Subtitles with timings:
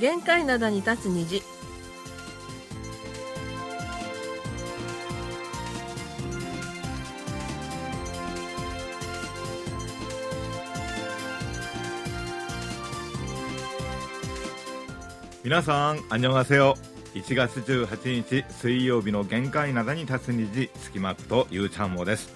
[0.00, 1.42] 限界灘に立つ虹
[15.44, 16.78] 皆さん、あんにょがせよ。
[17.14, 22.32] 1月18日水曜日の限界灘に立つ虹、スキマップとゆうちゃんもです。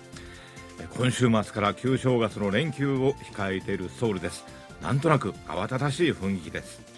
[0.80, 4.45] え今週末から旧正月の連休を控えているソウルです。
[4.83, 6.94] なんとなく慌ただしい雰囲気です。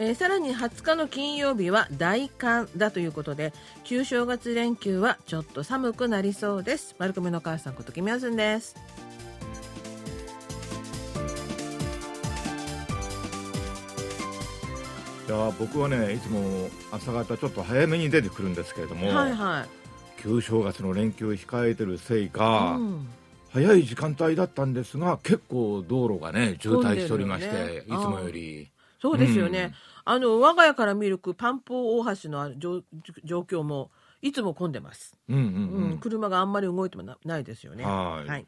[0.00, 3.52] えーさらに20日の金曜日は大寒だということで
[3.82, 6.94] 旧正月連休はちょっと寒くなりそうです。
[6.98, 8.76] 丸亀の母さんことキミヤズンです。
[15.26, 20.22] いや僕はね、いつも朝方ちょっと早めに出てくるんですけれども、はいはい。
[20.22, 23.08] 旧正月の連休を控えてるせいか、うん。
[23.50, 27.82] 早い時間帯だったんですが、結構道路がね、渋滞しておりまして、ね。
[27.86, 28.70] いつもより。
[29.00, 29.74] そうですよね、
[30.06, 30.12] うん。
[30.14, 32.82] あの我が家から見るパンポー大橋の状
[33.24, 33.90] 状況も
[34.20, 35.98] いつも混んでます、うんうんううんん。
[35.98, 37.84] 車があんまり動いてもなないですよね。
[37.84, 38.46] はい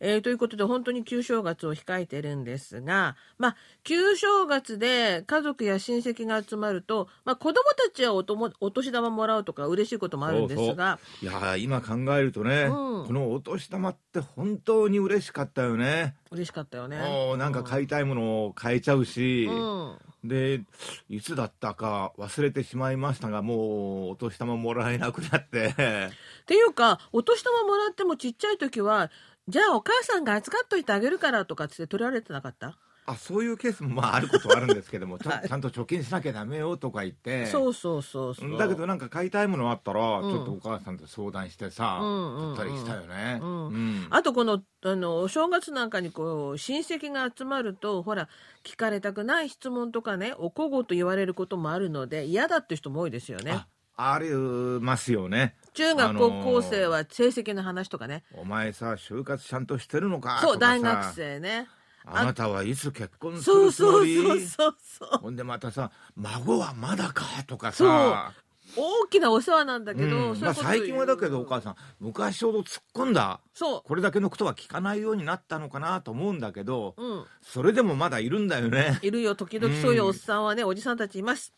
[0.00, 13.06] えーということで本当に旧正月を控えてるんですが、まあ、旧正月で家族や親戚が集まると、まあ、子供たちはおともお年玉もらうとか嬉しいこともあるんですがいやー今考えるとね、うん。
[13.06, 16.16] このお年玉って本当に嬉しかったよね。
[16.30, 16.98] 嬉しかったよね。
[16.98, 19.98] もうなんか買いたいものを買えちゃうし、うん。
[20.24, 20.62] で
[21.08, 25.68] いつだったか忘れてしまいましたがもうお年玉もらえなくなって。
[25.68, 29.10] っていうかお年玉もらってもちっちゃい時は
[29.48, 32.76] じゃあお母さんが預かっといてあげるからとかっつって取られてなかった？
[33.08, 38.58] あそういうケースもまああることはあるんですけどもちょはいちゃんと貯金しなきゃダメよとか言ってそうそうそうそう。
[38.58, 43.38] だけどなんか買いたいものあったら、うんちょっとお母さんと相談してさ、うんうんうん買ったりしたよね。
[43.40, 48.28] うんうんあとこのあのお正月なんかにこう親戚が集まるとほら
[48.64, 53.68] 聞かれたくない質問とかねおこごと言われることもあるので嫌だって人も多いですよねあ。
[53.98, 55.54] ありますよね。
[55.76, 58.24] 中学あのー高校生は成績の話とかね。
[58.32, 60.40] お前さ就活ちゃんとしてるのか？
[60.40, 61.68] そうとかさ大学生ね。
[62.04, 65.18] あなたはいつ結婚すそうるつもそうりそうそうそう。
[65.18, 67.24] ほんでまたさ孫はまだか？
[67.46, 68.32] とかそうさ
[68.76, 77.02] 大きなお世話なんだけど、うんまあ、最近はだけどお母さん昔ほど突っ込んだそこれだけのことは聞かないようになったのかなと思うんだけど、う。
[77.02, 77.24] うん。
[77.42, 78.98] それでもまだいるんだよね。
[79.02, 81.54] いるよ時々そういうおっさんはね、おじさんたちいます、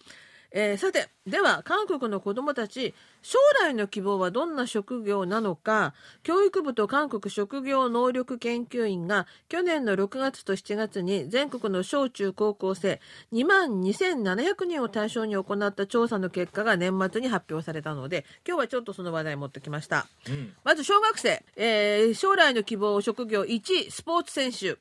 [0.50, 5.92] えーさてでは韓国の子どもたち将来の希望はどんな職業なのか
[6.22, 13.00] 教育部と韓国職業能力研究院が去年の6月と7月に全国の小中高校生
[13.32, 20.06] 2万2700人を対象に行った調査の結果が年末に発表されたので今日はちょっとその話題持ってきました。
[20.28, 24.78] うんまず小学生、えー将来の希望職業1位スポーツ選手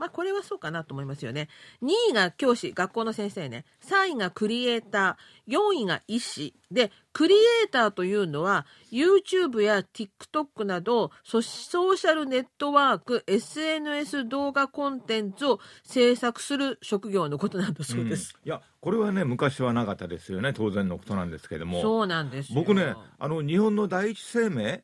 [0.00, 1.48] まあこれはそうかなと思いますよね。
[1.82, 3.66] 2位が教師学校の先生ね。
[3.86, 5.52] 3位がクリエイター。
[5.52, 6.54] 4位が医師。
[6.70, 18.48] でクリエイターというのは YouTube や TikTok などソソーシャルネットワーク SNS 動画コンテンツを制作する職業のことなんだそうです、うん。
[18.48, 20.52] いやこれはね昔はなかったですよね。
[20.52, 21.82] 当然のことなんですけども。
[21.82, 22.54] そうなんですよ。
[22.54, 24.82] 僕ねあの日本の第一生命はい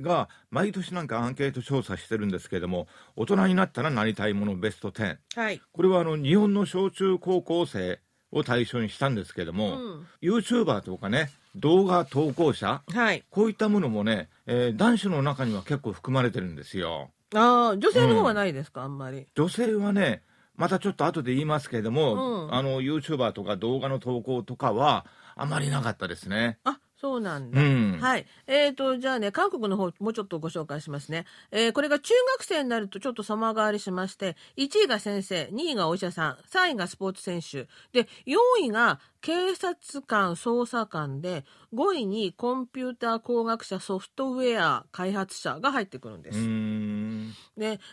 [0.00, 2.86] が毎年なんかアンケート調査してるんですけども
[3.16, 5.60] 大人になったらなりたいものベスト10はい。
[5.72, 8.00] これはあの日本の小中高校生
[8.32, 10.06] を対象にしたんですけども、うん。
[10.22, 13.24] YouTuber とかね動画投稿者はい。
[13.30, 17.10] こういったものもね、えー男子の中には結構含まれてるんですよ。
[17.34, 19.26] ああ女性の方はないですか、あんまり。
[19.34, 20.22] 女性はね
[20.56, 22.54] またちょっと後で言いますけれども、うん。
[22.54, 25.06] あの YouTuber とか動画の投稿とかは
[25.36, 26.58] あまりなかったですね。
[26.64, 28.26] あそうなんだ、うんはい。
[28.46, 31.24] えー、と、じゃあね、韓国の方、もうちょっとご紹介しますね。
[31.50, 46.38] えーこれが中学生になるとちょっと様変わりしまして、1位が先生、2位がお医者さん、3位がスポーツ選手、で、4位が警察官、捜査官で、5位にコンピューター工学者、ソフトウェア開発者が入ってくるんです。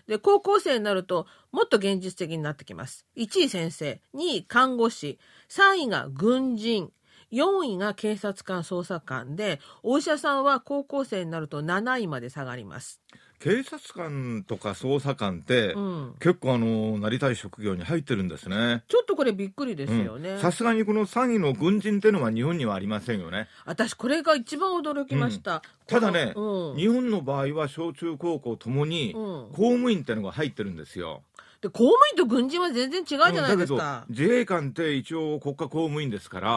[0.08, 6.92] で高校生になるともっと現実的になってきます1位先生2位看護師3位が軍人
[7.32, 13.02] 4位が警察官捜査官でお医者さんは高校生になると7位まで下がります。
[13.40, 18.84] 警察官とか捜査官って、うん、結構あのなりたい職業に入ってるんですね。
[18.88, 20.32] ちょっとこれびっくりですよね。
[20.32, 20.40] うん。
[20.40, 23.48] さすがにこの詐欺の軍人っていうのは日本にはありませんよね。
[23.66, 25.62] 私これが一番驚きました。
[25.86, 26.78] ただね、うん。
[26.78, 29.50] 日本の場合は小中高校ともにうん。
[29.50, 31.22] 公務員ってのが入ってるんですよ
[31.60, 36.48] で公務員と軍人は全然違うじゃないですか、自衛官って一応国家公務員ですから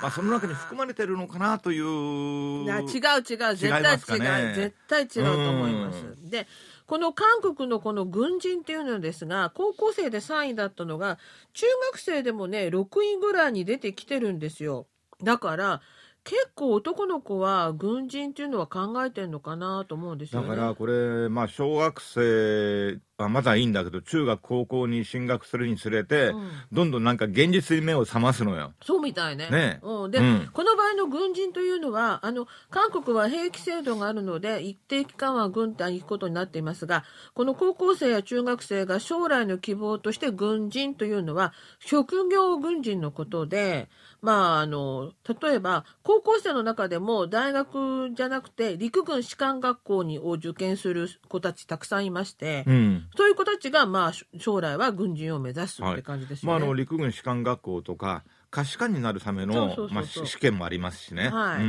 [0.00, 2.86] まあ、その中に含まれてるのかなといういや違う
[3.28, 3.56] 違う。
[3.56, 6.46] 絶対違う、ね、絶対違うと思います、で
[6.86, 11.18] この韓国のこの軍人っていうのですが高校生で3位だったのが
[11.52, 14.86] 中学生でもね6位ぐらいに出てきてるんですよ。
[15.22, 15.80] だから
[16.24, 28.72] 結構男の子は軍人っていうのは考えてるのかなと思うんですよ、ね、だからこれ、まあ、小学生はまだいいんだけど中学高校に進学するにつれて、うん、どんどんなんか現実に目を覚ますのよ。
[28.82, 29.50] そうみたいね。
[29.50, 37.04] ねうん、で、うん、この場合の軍人というのはあの韓国は兵役制度があるので一定期間は軍隊に行くことになっていますが
[37.34, 43.88] この高校生や中学生が将来の希望として軍人というのは職業軍人のことで。
[44.20, 56.52] まあ、あの例えば高校生の中でも大学じゃなくて陸軍士官学校にを受験する子たちたくさんいまして、うん、そういう子たちが、まあ、将来は軍人を目指すって感じですよね。
[56.52, 59.76] はい、まあ、あの陸軍士官学校とか可視化になるための
[60.24, 61.28] 試験もありますしね。
[61.28, 61.62] はい。
[61.62, 61.64] う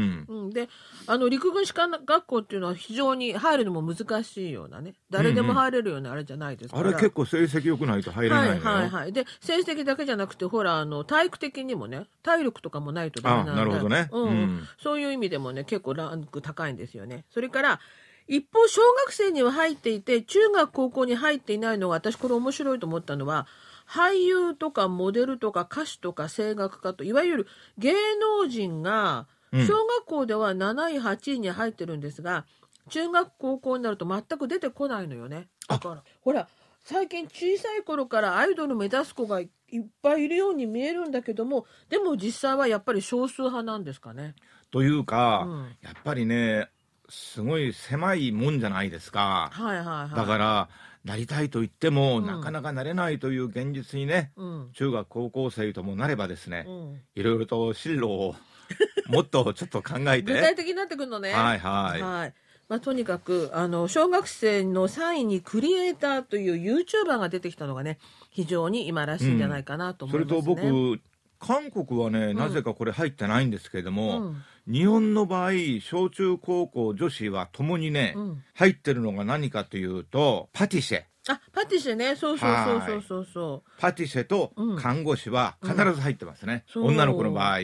[0.47, 0.69] ん、で、
[1.07, 8.61] あの陸軍士官学校っていうのは非常に入るのも難しいようなね、誰でも入れるようなあれじゃないですから、うんうん、あれ結構成績良くないと入れないのよ。
[8.61, 9.13] はいはいはい。
[9.13, 13.51] で、成績だけじゃなくて、ほらあの体育的にもね、体力とかもないとダメなんで。
[13.55, 14.07] なるほどね。
[14.11, 14.67] うん、うん。
[14.81, 17.25] そういう意味でもね、結構ランク高いんですよね。
[17.29, 17.79] それから。
[18.29, 23.47] 一方小学生には入っていて中学高校に入っていないのが私これ面白いと思ったのは
[23.87, 27.47] 俳優とかモデルとか歌手とか声楽家といわゆる
[27.79, 32.45] 芸能人が小学校では7位8位に入ってるんですが、
[32.89, 35.47] 中学高校になると全く出てこないのよね。
[35.67, 36.47] だからほら
[36.83, 39.49] 最近小さい頃からアイドル目指す子がいっ
[40.03, 44.35] ぱいいるように見えるんだけどもでも実際はやっぱり少数派なんですかね。
[44.69, 46.69] というか、うん、やっぱりね
[47.09, 49.49] すごい狭いもんじゃないですか。
[49.51, 50.69] はいはいはい、だから
[51.03, 58.35] なりたいと言っても、うん、なかなかなれないという現実にね、うん、中学高校生ともなればですね、うん、いろいろと進路を
[59.09, 60.33] もっとちょっと考えて。
[60.33, 61.31] 具体的になってくるのね。
[61.31, 62.33] はいはい、はい。
[62.67, 67.97] まあ、とにかくあの小学生の3位にクリエイターという YouTuber が出てきたのがね
[68.29, 71.01] 非常に今らしいんじゃないかなと思います、ね、それと僕
[71.39, 74.33] 韓国はね、なぜかこれ入ってないんですけれども、
[74.67, 75.51] 日本の場合
[75.81, 81.03] 小中高校女子はともにね、うん、入ってるのが何かというとパティシェ。
[81.27, 82.15] あパティシェね。
[82.15, 83.27] そうそうそうそうそう。
[83.33, 87.59] そうパティシェと看護師は必ず入ってますね、うん、女の子の場合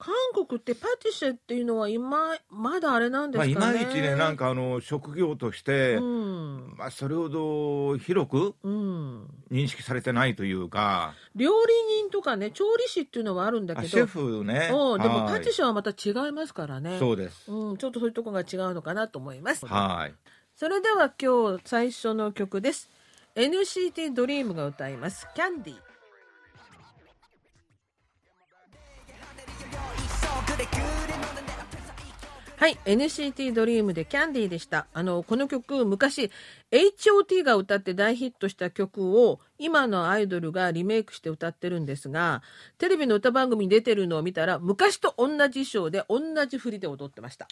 [0.00, 13.88] 韓国ってパティシェっていうのは今まだあれなんですかね、まあ、いまいちねなんかあの職業として、うん、まあ、それほど広く認識されてないというか、料理人とかね調理師っていうのはあるんだけど。
[13.88, 14.70] シェフね。
[14.72, 16.98] うん、でもパティシェはまた違いますからね。
[16.98, 19.66] そうです、うん、ちょっとそういうとこが違うのかなと思います。
[19.66, 20.14] はい。
[20.56, 22.90] それでは今日最初の曲です。
[23.34, 25.78] NCT ドリームが歌います「キャンディー」
[32.60, 36.30] はい NCT ドリームでキャンディーでしたあのこの曲昔
[36.70, 42.42] HOT が歌って大ヒットした曲を今のアイドルがリメイクして歌ってるんですが
[42.76, 47.48] テレビの歌番組に出てるのを見たら昔と同じ衣装で同じ振りで踊ってました。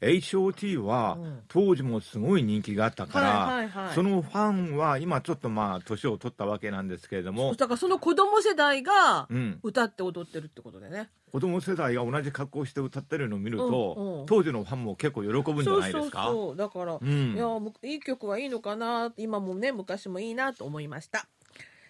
[0.00, 1.18] HOT は
[1.48, 9.28] 当時もすごい人気があったから、そのファンは今ちょっとまあ年を取ったわけなんですけれどもだからその子供世代が
[9.62, 16.28] 歌って踊ってるってことでね、うん、子供世代が同じ格好して歌ってるのを見ると、うんうん、当時のファンも結構喜ぶんじゃないですか？
[16.28, 17.46] そうだから、うん、いや
[17.90, 21.26] いい曲はいいのかな今もね昔もいいなと思いました。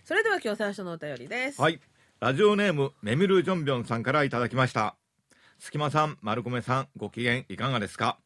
[0.02, 1.60] それでは今日最初のお便りです。
[1.60, 1.80] はい。
[2.20, 4.94] ラジオネームメミル・ジョンビョンさんからいただきました
[5.62, 8.18] 隙間さん、丸米さん、ご機嫌いかがですか？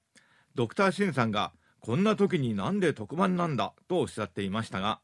[0.55, 1.51] ドクターシンさんが、
[1.81, 3.73] こんな時になんで特番なんだ？
[3.89, 5.01] とおっしゃっていましたが、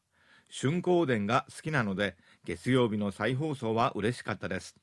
[0.49, 4.77] 春光伝が好きなので、月曜日の再放送は嬉しかったです。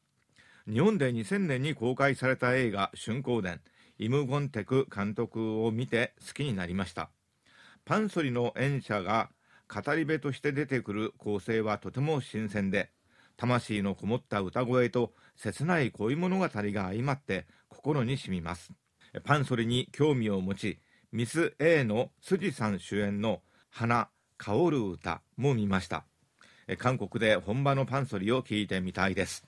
[0.71, 3.62] 日本で2000年に公開された映画春光伝、
[3.99, 7.09] イム・ゴンテク監督を見て好きになりました。
[7.87, 9.31] パンソリの演者が
[9.75, 12.90] 語り部として出てくる構成はとても新鮮で、
[13.38, 18.73] 魂のこもった歌声と切ない恋物語が相まって心に染みます。
[19.25, 20.80] パンソリに興味を持ち
[21.12, 23.40] ミス A の辻さん主演の
[23.71, 26.04] 「花香る歌」も見ました。
[26.76, 29.47] 韓国で本場のパンソリを聞いてみたいです。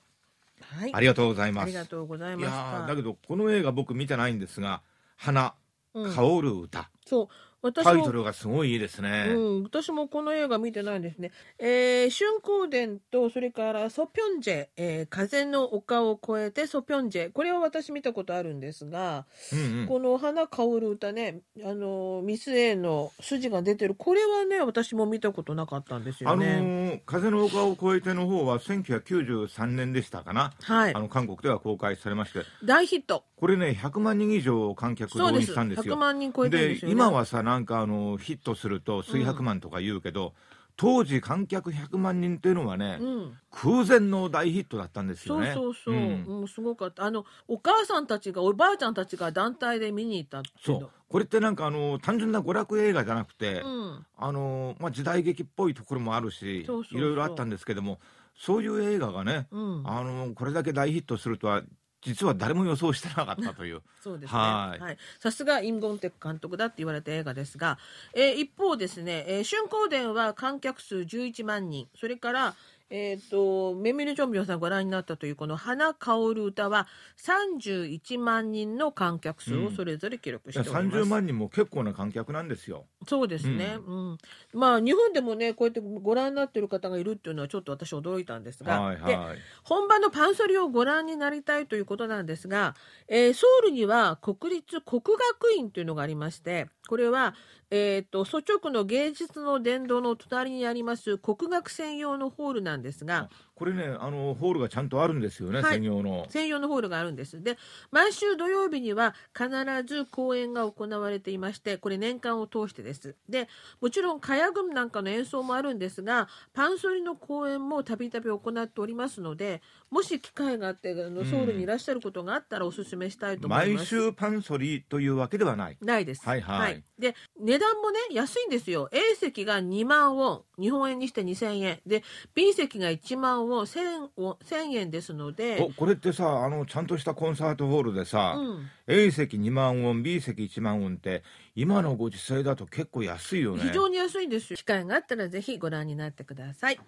[0.63, 1.65] はい、ありがとうございます。
[1.65, 4.83] ありがとうございましだけどこの映画僕見てないんですが
[5.19, 5.55] 「花
[5.93, 7.29] 香る歌、そう
[7.63, 9.27] 私タイトも、ルがすごいいいですね。
[9.29, 11.31] うん、私もこの映画見てないんですね。
[11.59, 17.33] えー、春光殿と、それからソピョンジェ、えー風の丘を越えてソピョンジェ。
[17.33, 27.03] これは私見たことあるんですが、うんうんこの花香る歌ね、あの、ミス A の筋が出てる、これはね、私も見たことなかったんですあのよね。
[27.05, 30.99] ー風の丘を越えての方は1993年でしたかな、はいあ。
[30.99, 33.25] の韓国では公開されまして大ヒット。
[33.37, 35.31] これね100万人以上観客動。
[35.31, 36.93] 員したんですよ100万人超えてるんですよね。
[36.93, 40.35] 今はさなんかあのヒットすると数百万とか言うけど、
[40.77, 43.39] 当時観客100万人っていうのはね、うん。
[43.51, 47.05] 空前の大ヒットだったんですそうよねそうそう、んもうすごかった。
[47.05, 54.07] あの、お母さんたちが、おばあちゃんたちが団体で見に行ったそううこれってなんかあの単純な娯楽映画じゃなくて、うん。
[54.17, 57.99] あのまあ、時代劇っぽいところもあるしそうそうそういろいろあったんですけども
[58.35, 59.83] そういう映画がね、うん。
[59.85, 61.63] あのこれだけ大ヒットするとは
[62.03, 64.39] 実は誰も予想してなかったという そうですね。
[64.39, 64.99] はいはい。
[65.19, 67.79] さすがインゴンテク監督だって言われた映画ですが、
[68.15, 72.55] えー一方ですね、えー春光殿は観客数11万人、それから、
[72.91, 76.89] えっ、と、メミル・ジョンビョンさんご覧になったというこの花香る歌は
[77.25, 80.99] 31万人の観客数をそれぞれ記録しております。
[80.99, 82.87] 30万人も結構な観客なんですよ。
[83.07, 84.19] そうですね、うん
[84.53, 89.39] まあ日本でもねこうやってご覧になってる方がいるっていうのはちょっと私驚いたんですが、ではいはい。
[89.63, 92.75] 本場のパンソリをご覧になりたいということなんですが、
[93.09, 95.01] えーソウルには国立国
[95.41, 97.37] 学院というのがありましてこれは、
[97.71, 103.31] えー、と祖直の芸術の殿堂の隣にあります国学専用のホールなんですが
[103.61, 106.25] これねあのホールがちゃんとあるんですよね、はい専用の。
[106.31, 107.43] 専用のホールがあるんです。
[107.43, 107.59] で、
[107.91, 109.51] 毎週土曜日には必
[109.87, 113.17] ず公演が行われていまして、これ年間を通してです。
[113.29, 113.49] で、
[113.83, 123.87] もちろん歌謡組なんかの演奏もあるんですが、パンソリの公演もたびたび行っておりますので、もし機会があって、あのソウルにいらっしゃることがあったらお勧めしたいと思い毎ます。
[123.87, 125.77] 週パンソリというわけではない。
[125.83, 126.23] ないです。
[126.25, 128.89] はいはいで、値段もね、安いんですよ。
[128.93, 131.81] A 席が2万ウォン、日本円にして2000円。
[131.87, 141.23] で、B 席が1万ウォン、1000ウォン1000円ですので、おこれってさあのちゃんとしたコンサートホールでさ、うん A 席2万ウォン B 席1万ウォンって
[141.55, 143.63] 今のご時世だと結構安いよね。
[143.65, 144.57] 非常に安いんですよ。
[144.57, 146.81] 機会があったらぜひご覧になってください。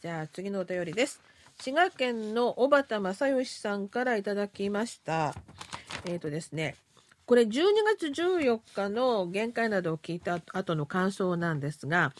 [0.00, 1.20] じゃあ次のお便りです。
[1.60, 5.34] 滋賀県の小畑正義さんからいただきました。
[6.04, 6.76] えっ、とですね。
[7.28, 7.50] これ12
[7.98, 12.14] 月14日の限界などを聞いた後の感想なんですが、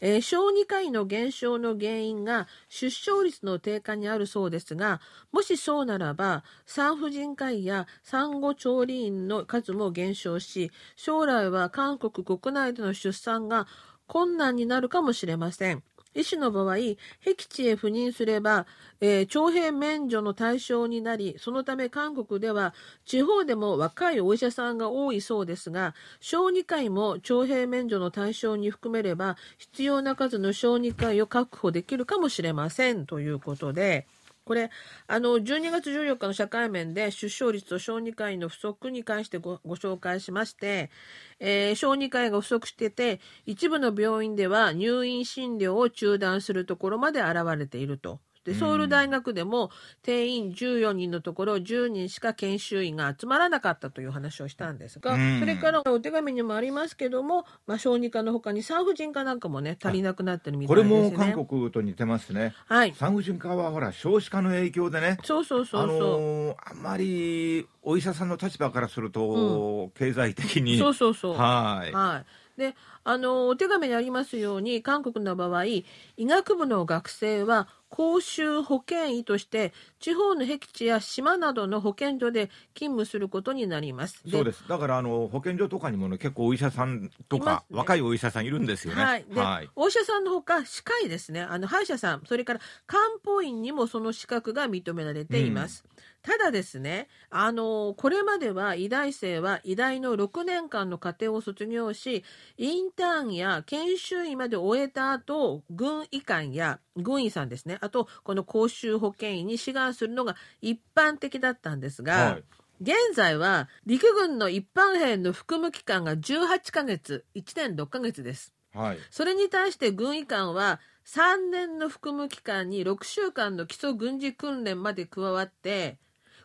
[0.00, 5.00] えー小児科医の減少の原因が出生率の低下にあるそうですが、
[5.32, 13.66] もしそうならば、産婦人科医や産後調理員の数も減少し、将来は韓国国内での出産が
[14.06, 15.82] 困難になるかもしれません。
[16.14, 16.76] 医師の場合、
[17.20, 18.66] 僻地へ赴任すれば、
[19.00, 22.74] えー徴兵免除の対象になり、そのため韓国では
[23.04, 34.06] 地方でも若いお医者さんが多いそうですが、小児科医も徴兵免除の対象に含めれば、必要な数の小児科医を確保できるかもしれませんということで、
[34.50, 34.68] これ
[35.06, 40.90] あの12月14日の社会面で出生率と小児科医の不足に関してご紹介しまして、
[41.38, 48.18] えー小児科医が不足してて一部の病院では入院診療を中断するところまで現れていると。
[48.44, 49.70] でソウル大学でも
[50.02, 61.16] 定員14人のところ10人しか研修医が集まらなかったという話をしたんですが、うんそれからお手紙にもありますけども、まあ、小児科の他に産婦人科なんかもね足りなくなってるみたこれいですね。
[61.16, 62.54] も韓国と似てますね。
[62.66, 65.18] はい産婦人科はほら少子化の影響でね。
[65.24, 65.98] そうそうそうそう。
[65.98, 71.36] あのーあんまりお医者さんの立場からすると、経済的にそうそうそう。
[71.36, 72.24] はいは
[72.56, 72.60] い。
[72.60, 75.84] で、あの、お手紙にありますように、韓国の場合、医
[76.18, 84.22] 学部の学生は、公衆保健医として、地方の僻地や島などの保健所で勤務することになります。
[84.30, 89.02] そうですだからあの保健所とかにもね結構お医者さんとか、ね若いお医者さんいるんですよね。
[89.02, 89.24] はい。
[89.24, 91.40] で、お医者さんのほか、歯科医ですね。
[91.40, 95.84] あの、歯医者さん、それから漢方院にもその資格が認められています。
[96.22, 102.24] ただですね、あの、これまでは医大生は医大の6年間の課程を卒業し、
[102.58, 112.44] インターンや研修医まで終えた後、軍医官や軍医さんですね、あと、この公衆保健医に志願するのが一般的だったんですが、はい。
[112.82, 118.52] 現在は陸軍の一般兵の服務期間が18ヶ月、1年6ヶ月です。
[118.74, 118.98] はい。
[119.10, 125.98] それに対して軍医官は3年の服務期間に6週間の基礎軍事訓練まで加わって、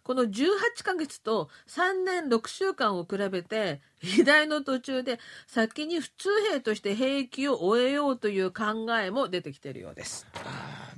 [0.05, 10.27] この18ヶ月と3年6週間を比べて、医大の途中で先に普通兵として兵役を終えようという考えも出てきているようです。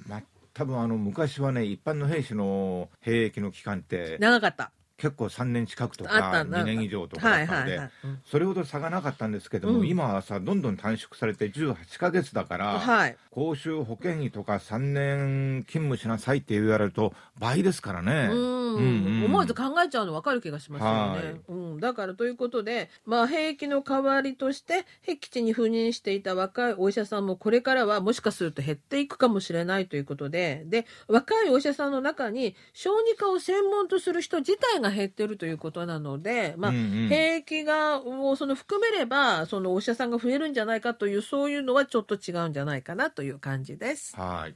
[0.10, 0.24] まあ
[0.54, 4.72] 多分あの昔はね一般の兵士の兵役の期間って長かった。
[4.98, 7.80] 結構3年近くとかあったんだ2年以上とかだったんで、
[8.26, 9.88] それほど差がなかったんですけども、うん。
[9.88, 13.18] 今はさどんどん短縮されて18ヶ月だから、はい。
[13.30, 18.30] 公衆保険医とか3年勤務しなさいって言われると倍ですからね。
[18.78, 21.34] 思わず考えちゃうの分かる気がしますよはい。
[21.34, 21.42] ね。
[21.48, 44.16] うん、だからということで、まあ、兵役の代わりとして僻地に赴任していた若いお医者さんもこれからはもしかすると減っていくかもしれないということでで若いお医者さんの中に小児科を専門とする人自体が減ってるということなので、まあ兵役がをその含めればそのお医者さんが増えるんじゃないかというそういうのはちょっと違うんじゃないかなという感じです。
[44.16, 44.56] はい。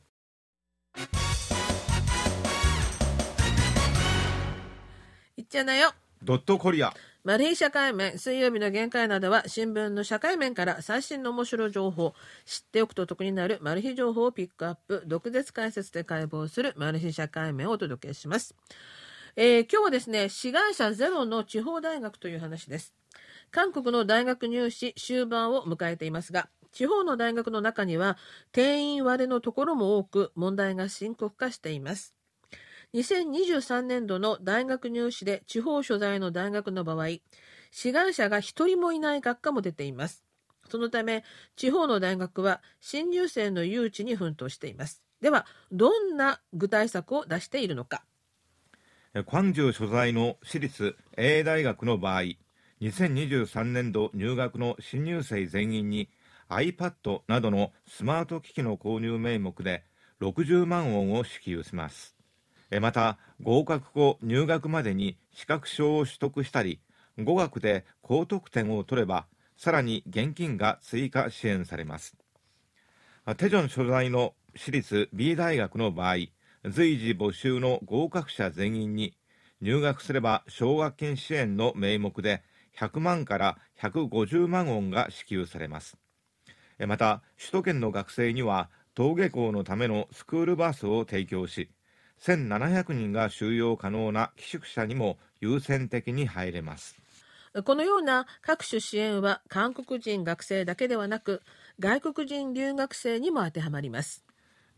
[5.38, 5.94] いっちゃなよ。
[6.24, 6.94] ドットコリア。
[7.24, 12.16] マル秘社会面水曜日の限界などは新聞の社会面から最新の面白い情報。
[12.46, 15.04] 知っておくと得になるマル秘情報をピックアップ。
[15.06, 18.56] 毒舌解説で解剖するマル秘社会面をお届けします、
[19.36, 22.94] えー今日はですね志願者ゼロの地方大学という話です
[23.52, 28.18] 韓国の大学入試終盤を迎えていますが地方の大学の中には
[28.52, 32.16] 定員割れのところも多く問題が深刻化しています
[32.94, 37.08] 2023年度の大学入試で地方所在の大学の場合、
[37.72, 40.26] 志願者が一人もいない学科も出ています。
[40.70, 41.24] そのため、
[41.56, 45.02] 地方の大学は新入生の誘致に奮闘しています。
[45.22, 48.04] では、どんな具体策を出しているのか。
[49.14, 52.22] え광주所在の私立 A 大学の場合
[52.80, 56.08] 2023年度入学の新入生全員に
[56.48, 59.84] iPad などのスマート機器の購入名目で
[60.22, 62.16] 60万ウォンを支給します。
[62.80, 66.80] また合格後入学までに資格証を取得したり
[67.20, 69.26] 語学で高得点を取れば
[69.58, 72.16] さらに現金が追加支援されます。
[73.36, 76.16] テジョン所在の私立 B 大学の場合
[76.70, 79.16] 随時募集の合格者全員に
[79.62, 82.44] 入学すれば奨学金支援の名目で
[82.78, 85.98] 100万から150万ウォンが支給されます
[86.78, 91.70] えまた首都圏の学生には登下校のためのスクールバスを提供し
[92.22, 97.02] 1700人が収容可能な寄宿舎にも優先的に入れます
[97.66, 101.42] このような各種支援は韓国人学生だけではなく、
[101.80, 104.24] 外国人留学生にも当てはまります。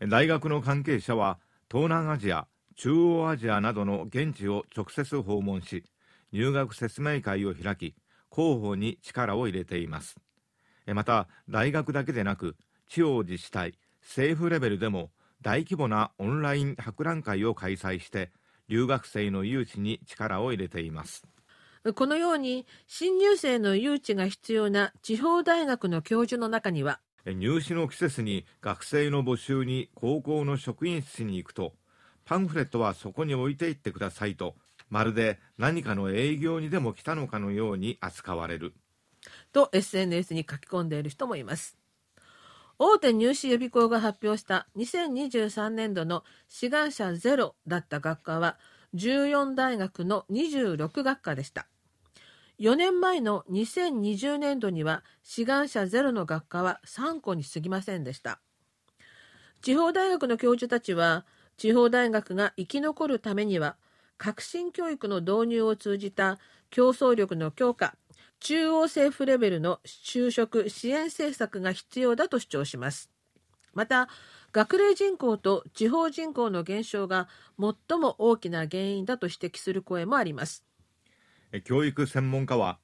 [0.00, 1.38] 大学の関係者は
[1.70, 5.84] 東南アジア中央アジアなどの現地を直接訪問し
[6.32, 7.94] 入学説明会を開き
[8.34, 10.16] 広報に力を入れています。
[10.86, 12.56] えまた大学だけでなく
[12.88, 18.32] 地方自治体政府レベルでも大規模なオンライン博覧会を開催して
[18.68, 21.22] 留学生の誘致に力を入れています。
[21.94, 31.72] このように新入生の誘致が必要な地方大学の教授の中には入試の季節に学生の募集に高校の職員室に行くと
[32.24, 34.54] パンフレットはそこに置いていってくださいと
[34.90, 38.74] まるで何かの営業にでも来たのかのように扱われる。
[39.52, 41.78] と SNS に書き込んでいる人もいます。
[42.78, 48.58] 大手入試予備校が発表した2023年度の志願者ゼロだった学科は
[48.94, 51.66] 14大学の26学科でした。
[52.64, 58.40] 4年前の2020年度には志願者ゼロの学科は3校に過ぎませんでした。
[59.60, 61.26] 地方大学の教授たちは
[61.58, 63.76] 地方大学が生き残るためには
[64.16, 66.38] 革新教育の導入を通じた
[66.70, 67.96] 競争力の強化
[68.40, 73.10] 中央政府レベルの就職支援政策が必要だと主張します。
[73.74, 74.08] また
[74.52, 77.28] 学齢人口と地方人口の減少が
[77.60, 80.64] 最も大きな原因だと指摘する声もあります。
[81.62, 82.78] 教育専門家は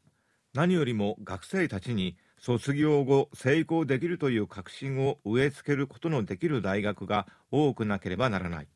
[0.55, 8.69] 何よりも学生たちに卒業後成功できるという確信を植え付けることのできる大学が多くなければならない。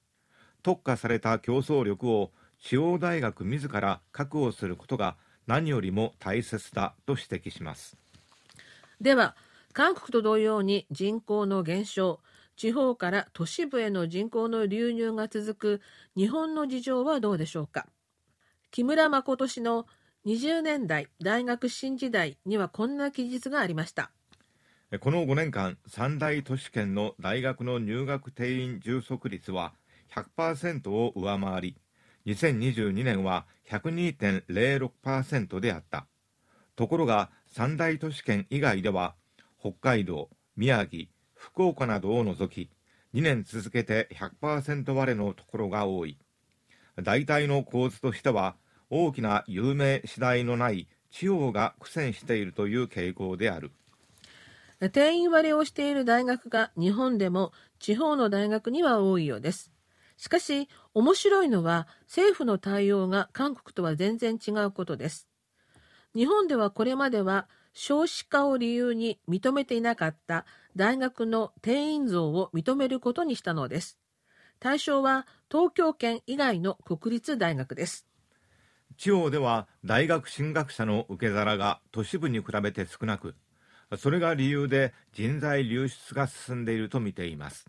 [0.62, 7.96] 特化された競争力を地方大学自ら確保することが何よりも大切だと指摘します。
[9.00, 9.36] では
[9.72, 12.20] 韓国と同様に人口の減少
[12.56, 15.80] 地方から都市部への人口の流入が続く
[16.16, 17.88] 日本の事情はどうでしょうか？
[18.74, 19.86] 木村誠氏の
[20.26, 24.10] 20年代大学新時代にはこんな記述がありました。
[24.98, 29.74] この5年間三大都市圏の大学の入学定員充足率は
[30.36, 31.76] 100%を上回り
[32.26, 36.08] 2022年は102.06%であった。
[36.74, 39.14] ところが三大都市圏以外では
[39.60, 41.06] 北海道宮城
[41.36, 42.72] 福岡などを除き
[43.16, 44.08] 2年続けて
[44.42, 46.18] 100%割れのところが多い。
[47.00, 48.56] 大体の構図としては
[48.96, 53.72] 大きな有名次第のない地方が苦戦しているという傾向である
[54.92, 59.74] 定員割れをしている大学が日本でも地方の大学には多いようです
[60.16, 65.28] しかし、面白いのは政府の対応が韓国とは全然違うことです。
[66.14, 73.98] 日本ではこれまでは少子化を理由に認めていなかった大学の定員増を認めることにしたのです。
[74.60, 78.06] 対象は東京圏以外の国立大学です。
[78.96, 83.34] 地方では大学進学者の受け皿が都市部に比べて少なく、
[83.98, 87.66] それが理由で人材流出が進んでいると見ています。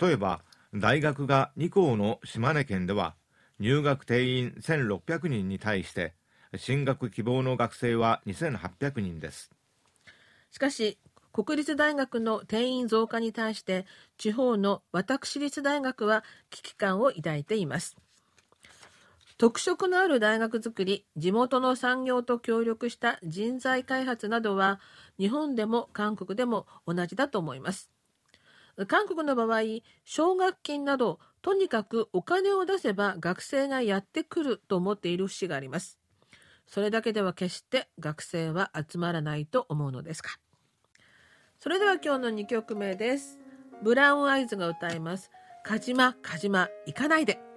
[0.00, 0.42] 例えば、
[0.74, 3.14] 大学が2校の島根県では、
[3.58, 6.14] 入学定員1600人に対して、
[6.56, 9.50] 進学希望の学生は2800人です。
[10.50, 10.98] しかし、
[11.32, 17.96] 国立大学の定員増加に対して、地方の私立大学は危機感を抱いています。
[19.38, 24.80] 特色のある大学づくり、地元の産業と協力した人材開発などは、
[25.16, 27.88] 日本でも韓国でも同じだと思います。
[28.88, 29.60] 韓国の場合、
[30.04, 36.00] 奨学金など、とにかくお金を出せば学生がやってくると思っている節があります。
[36.66, 40.38] それだけでは決して学生は集まらないと思うのですか。
[41.60, 43.38] それでは今日の2曲目です。
[43.84, 45.30] ブラウンアイズが歌います。
[45.64, 47.47] カジマ、カジマ、行かないで。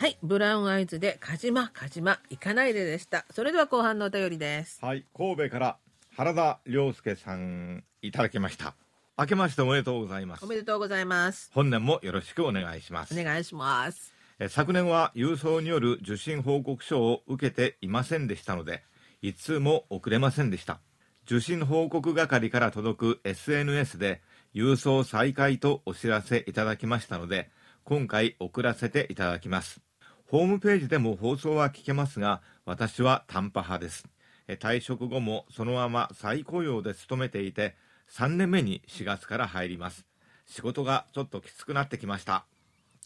[0.00, 3.26] はい、ブラウンアイズで、カジマ、カジマ、行かないででした。
[3.32, 4.82] それでは後半のお便りです。
[4.82, 5.76] はい、神戸から
[6.16, 8.74] 原田良介さん、いただきました。
[9.18, 10.44] 明けましておめでとうございます。
[10.46, 11.50] おめでとうございます。
[11.52, 13.12] 本年もよろしくお願いします。
[13.12, 14.14] お願いします。
[14.38, 18.82] え昨年は郵送による受信報告書を受けていませんでしたので、
[19.20, 20.80] 一通も送れませんでした。
[21.26, 24.22] 受信報告係から届く SNS で
[24.54, 27.50] 郵送再開とお知らせいただきましたので、
[27.84, 29.82] 今回送らせていただきます。
[30.30, 34.06] ホームページでも放送は聞けますが、私は短波派です。
[34.60, 37.74] 退職後もそのまま再雇用で勤めていて、
[38.12, 40.06] 3年目に4月から入ります。
[40.46, 42.44] 仕事がちょっときつくなってきました。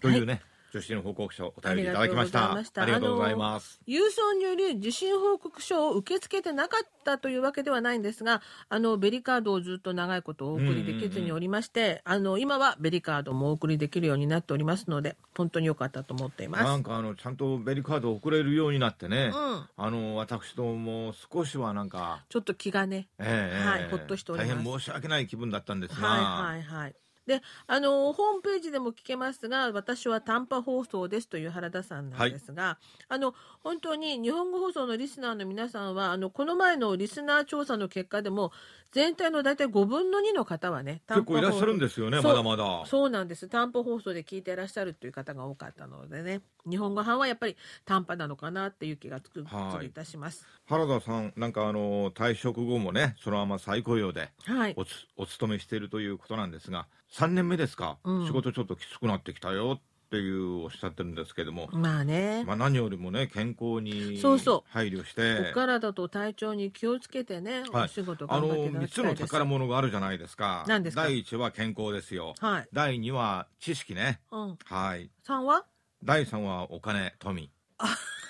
[0.02, 2.52] というね、はい受信報告書お便りいただきました。
[2.52, 3.80] ありがとうございます。
[3.86, 16.64] 郵送により受信報告書を受け付けてなかったというわけではないんですが、あのベリカードをずっと長いことお送りできずにおりまして、あの今はベリカードもお送りできるようになっておりますので、本当に良かったと思っています。
[16.64, 24.50] なんかあのちゃんとベリカードを送れるようになってね、うん、あの私ども少しはなんかちょっと気がね、えー、はい、ほっとしております。
[24.54, 26.94] 大変申し訳ない気分だったんですが、はいはいはい。
[27.26, 38.52] で、あの、ホームページでも聞けますが、私は短波放送ですという原田さんなんですが、はい、あの、本当に日本語放送のリスナーの皆さんは、あの、この前のリスナー調査の結果でも、
[38.94, 42.84] 全体の大体5分の2の方はね、結構いらっしゃるんですよね、まだまだ。
[42.86, 43.48] そうなんです。
[43.48, 50.46] 短波放送で聞いていらっしゃるという方が多かったのでね、日本語版はやっぱり短波なのかなっていう気がつく、はい、いたします。
[50.66, 54.76] 原田さん、なんかあの、退職後もね、そのまま再雇用でお、はい、
[55.16, 61.68] お勤めしているということなんですが、3年目ですか、うん、仕事ちょっときつくなってきたよっていうおっしゃってるんですけども。
[61.72, 64.20] まあね、まあ、何よりもね健康に
[64.68, 65.50] 配慮して。
[65.50, 70.64] お体と体調に気をつけてね、はい、お仕事頑張ってあの3つの宝物があるじゃないですか。
[70.66, 71.04] 何ですか？
[71.04, 75.10] 第1は健康ですよ、はい、第2は知識ね、うん、はい。
[75.26, 75.64] 3は？
[76.02, 77.50] 第3はお金富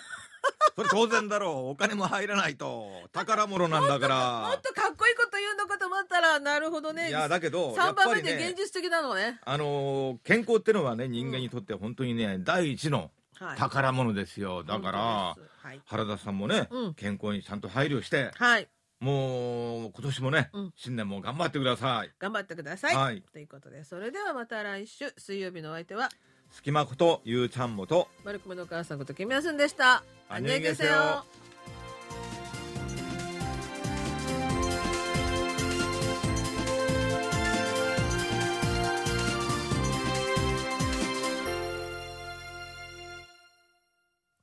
[0.77, 1.71] それ当然だろう。
[1.71, 2.91] お金も入らないと。
[3.13, 4.49] 宝物なんだから。
[4.49, 7.09] もっとかっこいいこと言うのかと思ったらなるほどね。
[7.09, 13.11] いやだけど3番目で現実的なのね、あのー、健康ってのはね人間にとって本当にね、うん、第一の
[13.57, 18.69] 宝物ですよ、はい、だから、はい、原田さんもね、うん、健康にちゃんと配慮して、はい、
[19.01, 22.13] もう今年もね、うん、新年も頑張ってください。
[22.19, 26.09] 頑張ってください、はい、ということでそれではまた来週水曜日のお相手は
[26.55, 28.09] 隙間ことゆうちゃんもと。
[28.25, 30.05] マルコムのお母さんことキムヤスンでした。
[30.29, 30.85] あんにゃげせ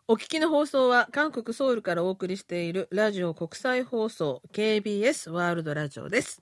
[0.08, 6.42] お聞きの放送は韓国ソウルからお送りしているラジオ国際放送 KBS ワールドラジオです。